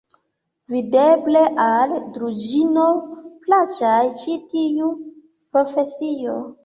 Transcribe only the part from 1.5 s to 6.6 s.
al Druĵino plaĉas ĉi tiu profesio!